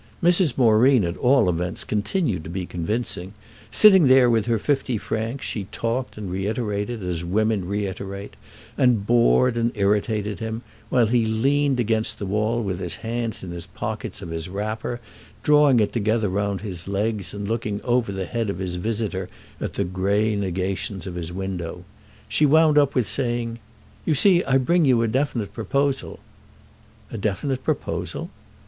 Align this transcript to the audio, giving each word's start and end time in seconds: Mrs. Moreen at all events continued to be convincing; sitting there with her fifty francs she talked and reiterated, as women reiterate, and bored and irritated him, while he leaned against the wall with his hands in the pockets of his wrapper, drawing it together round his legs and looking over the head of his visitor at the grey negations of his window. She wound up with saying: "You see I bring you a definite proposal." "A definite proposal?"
Mrs. 0.23 0.57
Moreen 0.57 1.03
at 1.03 1.15
all 1.17 1.47
events 1.47 1.83
continued 1.83 2.43
to 2.43 2.49
be 2.49 2.65
convincing; 2.65 3.35
sitting 3.69 4.07
there 4.07 4.31
with 4.31 4.47
her 4.47 4.57
fifty 4.57 4.97
francs 4.97 5.45
she 5.45 5.65
talked 5.65 6.17
and 6.17 6.31
reiterated, 6.31 7.03
as 7.03 7.23
women 7.23 7.67
reiterate, 7.67 8.35
and 8.79 9.05
bored 9.05 9.55
and 9.57 9.71
irritated 9.75 10.39
him, 10.39 10.63
while 10.89 11.05
he 11.05 11.23
leaned 11.27 11.79
against 11.79 12.17
the 12.17 12.25
wall 12.25 12.63
with 12.63 12.79
his 12.79 12.95
hands 12.95 13.43
in 13.43 13.51
the 13.51 13.63
pockets 13.75 14.23
of 14.23 14.29
his 14.31 14.49
wrapper, 14.49 14.99
drawing 15.43 15.79
it 15.79 15.93
together 15.93 16.29
round 16.29 16.61
his 16.61 16.87
legs 16.87 17.31
and 17.31 17.47
looking 17.47 17.79
over 17.83 18.11
the 18.11 18.25
head 18.25 18.49
of 18.49 18.57
his 18.57 18.77
visitor 18.77 19.29
at 19.59 19.73
the 19.73 19.83
grey 19.83 20.35
negations 20.35 21.05
of 21.05 21.13
his 21.13 21.31
window. 21.31 21.83
She 22.27 22.47
wound 22.47 22.75
up 22.75 22.95
with 22.95 23.05
saying: 23.07 23.59
"You 24.05 24.15
see 24.15 24.43
I 24.45 24.57
bring 24.57 24.83
you 24.83 25.03
a 25.03 25.07
definite 25.07 25.53
proposal." 25.53 26.19
"A 27.11 27.19
definite 27.19 27.63
proposal?" 27.63 28.31